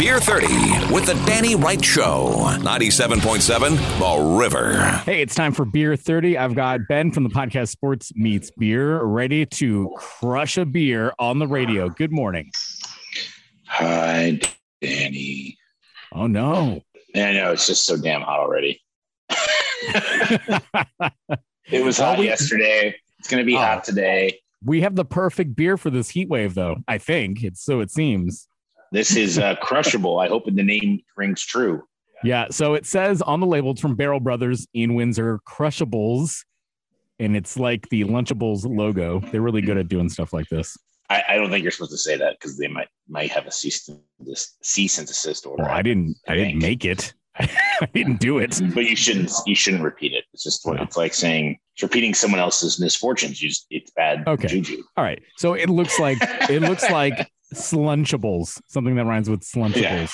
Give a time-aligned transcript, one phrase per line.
[0.00, 0.46] Beer 30
[0.94, 2.30] with the Danny Wright Show.
[2.60, 4.80] 97.7 The River.
[5.04, 6.38] Hey, it's time for Beer 30.
[6.38, 11.38] I've got Ben from the podcast Sports Meets Beer ready to crush a beer on
[11.38, 11.90] the radio.
[11.90, 12.50] Good morning.
[13.66, 14.40] Hi,
[14.80, 15.58] Danny.
[16.12, 16.80] Oh, no.
[17.14, 18.80] I know it's just so damn hot already.
[19.28, 20.62] it
[21.84, 22.94] was hot Well, we- yesterday.
[23.18, 23.58] It's going to be Oh.
[23.58, 24.40] hot today.
[24.64, 26.76] We have the perfect beer for this heat wave, though.
[26.88, 28.46] I think it's so it seems.
[28.92, 30.18] This is uh, crushable.
[30.18, 31.82] I hope the name rings true.
[32.24, 32.46] Yeah.
[32.50, 36.44] So it says on the label it's from Barrel Brothers in Windsor, Crushables.
[37.18, 39.20] And it's like the Lunchables logo.
[39.20, 40.76] They're really good at doing stuff like this.
[41.10, 43.50] I, I don't think you're supposed to say that because they might might have a
[43.52, 45.64] cease and desist, cease and desist order.
[45.64, 47.12] Well, I didn't I didn't make it.
[47.38, 47.48] I
[47.92, 48.60] didn't do it.
[48.74, 50.24] but you shouldn't you shouldn't repeat it.
[50.32, 50.82] It's just what No.
[50.82, 53.42] it's like saying it's repeating someone else's misfortunes.
[53.42, 54.48] You just it's bad Okay.
[54.48, 54.82] juju.
[54.96, 55.20] All right.
[55.36, 56.18] So it looks like
[56.48, 59.80] it looks like Slunchables, something that rhymes with Slunchables.
[59.82, 60.06] Yeah.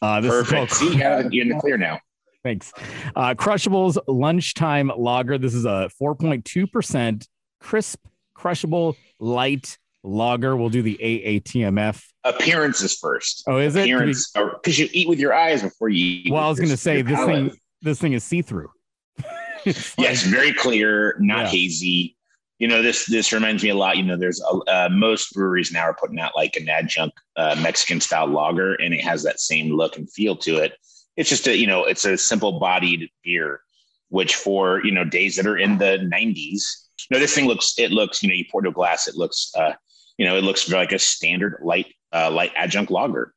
[0.00, 0.72] Uh, this Perfect.
[0.72, 2.00] is See, called you got it- you're in the clear now.
[2.44, 2.72] Thanks.
[3.16, 5.38] Uh, Crushables Lunchtime Lager.
[5.38, 7.26] This is a 4.2%
[7.60, 7.98] crisp,
[8.34, 10.56] crushable, light lager.
[10.56, 12.02] We'll do the AATMF.
[12.24, 13.42] Appearances first.
[13.48, 13.82] Oh, is it?
[13.82, 16.32] Appearance, because you eat with your eyes before you eat.
[16.32, 17.50] Well, I was going your- to say your this palate.
[17.50, 17.60] thing.
[17.82, 18.70] This thing is see through.
[19.64, 21.46] yes, very clear, not Yeah.
[21.48, 22.16] hazy.
[22.58, 23.96] You know, this this reminds me a lot.
[23.96, 27.56] You know, there's a, uh, most breweries now are putting out like an adjunct uh,
[27.62, 30.72] Mexican style lager, and it has that same look and feel to it.
[31.16, 33.60] It's just a you know, it's a simple bodied beer,
[34.08, 36.62] which for you know days that are in the 90s.
[37.10, 39.16] You know, this thing looks it looks you know you pour to a glass, it
[39.16, 39.74] looks uh,
[40.16, 43.34] you know it looks like a standard light uh, light adjunct lager.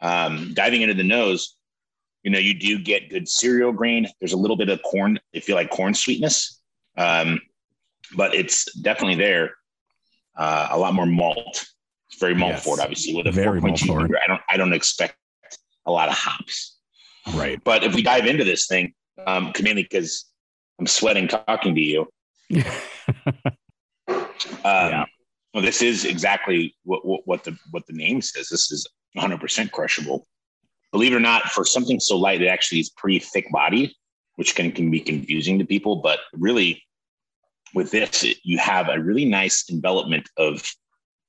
[0.00, 1.56] Um, diving into the nose,
[2.22, 4.06] you know, you do get good cereal grain.
[4.20, 5.18] There's a little bit of corn.
[5.34, 6.60] I feel like corn sweetness,
[6.96, 7.40] um,
[8.16, 9.54] but it's definitely there.
[10.36, 11.66] Uh, a lot more malt.
[12.10, 12.64] It's very malt Yes.
[12.64, 14.16] forward, obviously, with a Very 4.2 malt forward.
[14.22, 15.16] I don't, I don't expect
[15.86, 16.78] a lot of hops.
[17.34, 17.62] Right.
[17.62, 18.94] But if we dive into this thing,
[19.26, 20.26] um, mainly because
[20.78, 22.08] I'm sweating talking to you.
[24.64, 25.04] Um, Yeah.
[25.54, 28.48] Well, this is exactly what, what what the what the name says.
[28.48, 28.86] This is
[29.16, 30.26] 100% crushable.
[30.92, 33.94] Believe it or not, for something so light, it actually is pretty thick body,
[34.36, 35.96] which can, can be confusing to people.
[35.96, 36.82] But really,
[37.74, 40.62] with this, it, you have a really nice envelopment of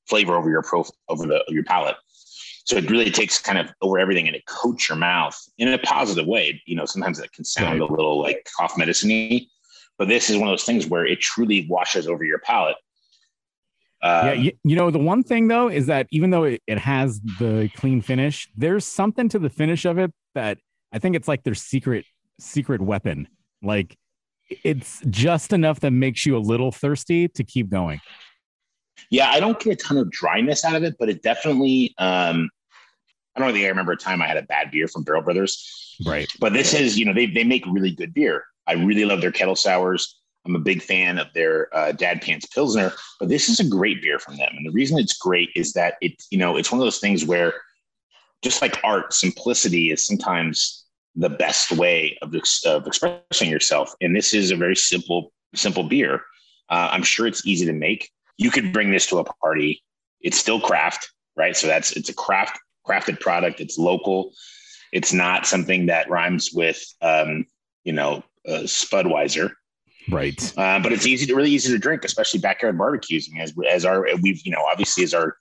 [0.07, 1.95] flavor over your pro over the your palate.
[2.65, 5.77] So it really takes kind of over everything, and it coats your mouth in a
[5.79, 6.61] positive way.
[6.65, 9.47] You know, sometimes that can sound a little like cough medicine-y,
[9.97, 12.77] but this is one of those things where it truly washes over your palate.
[14.01, 14.33] Um, yeah.
[14.33, 17.69] You, you know, the one thing though is that even though it, it has the
[17.75, 20.57] clean finish, there's something to the finish of it that
[20.91, 22.05] I think it's like their secret
[22.39, 23.29] secret weapon.
[23.61, 23.97] Like
[24.49, 27.99] it's just enough that makes you a little thirsty to keep going.
[29.09, 31.93] Yeah, I don't get a ton of dryness out of it, but it definitely.
[31.97, 32.49] Um,
[33.35, 35.97] I don't think I remember a time I had a bad beer from Barrel Brothers,
[36.05, 36.27] Right.
[36.39, 38.43] but this is you know they they make really good beer.
[38.67, 40.19] I really love their kettle sours.
[40.45, 44.01] I'm a big fan of their uh, Dad Pants Pilsner, but this is a great
[44.01, 44.49] beer from them.
[44.55, 47.25] And the reason it's great is that it you know it's one of those things
[47.25, 47.53] where
[48.43, 50.82] just like art, simplicity is sometimes
[51.15, 52.33] the best way of,
[52.65, 53.93] of expressing yourself.
[54.01, 56.21] And this is a very simple simple beer.
[56.69, 59.83] Uh, I'm sure it's easy to make you could bring this to a party.
[60.21, 61.55] It's still craft, right?
[61.55, 63.59] So that's it's a craft crafted product.
[63.59, 64.33] It's local.
[64.91, 67.45] It's not something that rhymes with, um,
[67.83, 69.51] you know, uh, Spudweiser.
[70.09, 70.53] Right.
[70.57, 73.29] Uh, but it's easy to really easy to drink, especially backyard barbecues.
[73.29, 75.37] I mean, as as our we've you know obviously as our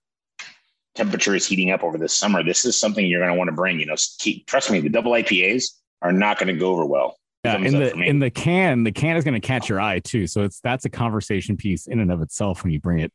[0.94, 3.54] temperature is heating up over the summer, this is something you're going to want to
[3.54, 3.80] bring.
[3.80, 5.64] You know, keep, trust me, the double IPAs
[6.00, 7.16] are not going to go over well.
[7.44, 10.28] Yeah, in the in the can, the can is going to catch your eye too.
[10.28, 13.12] So it's that's a conversation piece in and of itself when you bring it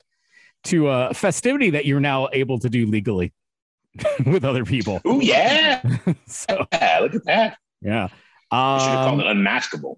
[0.65, 3.31] to a festivity that you're now able to do legally
[4.25, 4.99] with other people.
[5.05, 5.81] Oh yeah,
[6.27, 7.57] so yeah, look at that.
[7.81, 8.09] yeah,
[8.51, 9.95] I should have um, called it unmaskable.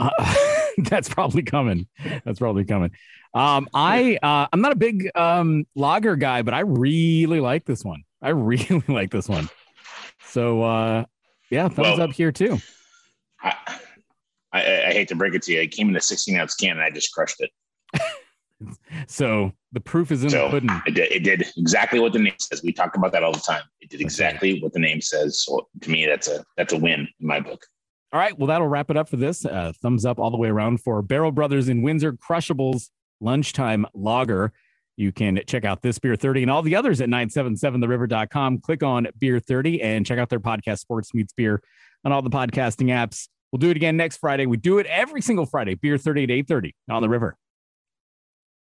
[0.00, 0.56] uh,
[0.88, 1.86] that's probably coming.
[2.24, 2.90] That's probably coming.
[3.34, 7.84] Um, I uh, I'm not a big um lager guy, but I really like this
[7.84, 8.02] one.
[8.22, 9.48] I really like this one.
[10.26, 11.04] So uh,
[11.50, 12.58] yeah, thumbs Well, up here too.
[13.42, 13.54] I,
[14.52, 15.60] I, I hate to break it to you.
[15.60, 17.50] It came in a 16 ounce can and I just crushed it.
[19.06, 20.70] So the proof is in the pudding.
[20.86, 22.62] it did, it did exactly what the name says.
[22.62, 23.62] We talk about that all the time.
[23.80, 25.42] It did exactly what the name says.
[25.42, 27.64] So to me, that's a that's a win in my book.
[28.12, 28.36] All right.
[28.36, 29.44] Well, that'll wrap it up for this.
[29.44, 32.90] Uh, thumbs up all the way around for Barrel Brothers in Windsor Crushables
[33.20, 34.52] Lunchtime Lager.
[34.96, 38.58] You can check out this beer 30 and all the others at 977theriver.com.
[38.58, 41.62] Click on beer 30 and check out their podcast, Sports Meets Beer,
[42.04, 43.28] on all the podcasting apps.
[43.52, 44.46] We'll do it again next Friday.
[44.46, 47.36] We do it every single Friday, beer 30 at 830 on the river.